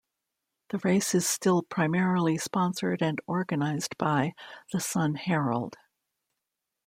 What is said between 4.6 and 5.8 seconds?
"The Sun-Herald".